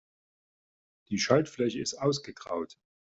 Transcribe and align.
Die 1.09 1.19
Schaltfläche 1.19 1.79
ist 1.79 1.93
ausgegraut. 1.99 2.75